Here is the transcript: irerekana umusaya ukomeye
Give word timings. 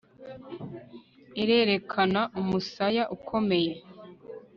irerekana 1.41 2.21
umusaya 2.41 3.03
ukomeye 3.15 3.73